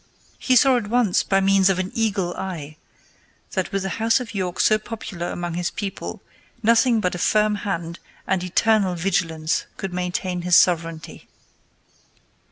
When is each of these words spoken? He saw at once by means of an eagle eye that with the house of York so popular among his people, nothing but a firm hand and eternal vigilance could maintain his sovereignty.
He 0.39 0.55
saw 0.55 0.77
at 0.77 0.87
once 0.87 1.21
by 1.21 1.41
means 1.41 1.69
of 1.69 1.77
an 1.77 1.91
eagle 1.93 2.33
eye 2.35 2.75
that 3.51 3.71
with 3.71 3.83
the 3.83 3.89
house 4.01 4.19
of 4.19 4.33
York 4.33 4.59
so 4.59 4.79
popular 4.79 5.29
among 5.29 5.53
his 5.53 5.69
people, 5.69 6.23
nothing 6.63 6.99
but 6.99 7.13
a 7.13 7.19
firm 7.19 7.53
hand 7.53 7.99
and 8.25 8.43
eternal 8.43 8.95
vigilance 8.95 9.65
could 9.77 9.93
maintain 9.93 10.41
his 10.41 10.55
sovereignty. 10.57 11.27